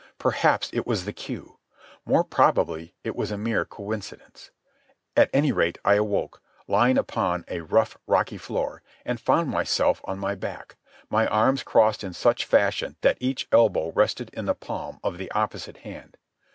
Perhaps 0.17 0.71
it 0.73 0.87
was 0.87 1.05
the 1.05 1.13
cue. 1.13 1.59
More 2.05 2.23
probably 2.23 2.95
it 3.03 3.15
was 3.15 3.29
a 3.29 3.37
mere 3.37 3.65
coincidence. 3.65 4.49
At 5.15 5.29
any 5.31 5.51
rate 5.51 5.77
I 5.85 5.93
awoke, 5.93 6.41
lying 6.67 6.97
upon 6.97 7.45
a 7.47 7.61
rough 7.61 7.99
rocky 8.07 8.39
floor, 8.39 8.81
and 9.05 9.21
found 9.21 9.49
myself 9.51 10.01
on 10.05 10.17
my 10.17 10.33
back, 10.33 10.75
my 11.11 11.27
arms 11.27 11.61
crossed 11.61 12.03
in 12.03 12.13
such 12.13 12.45
fashion 12.45 12.95
that 13.01 13.19
each 13.19 13.47
elbow 13.51 13.91
rested 13.91 14.31
in 14.33 14.45
the 14.45 14.55
palm 14.55 14.99
of 15.03 15.19
the 15.19 15.29
opposite 15.33 15.77
hand. 15.85 16.17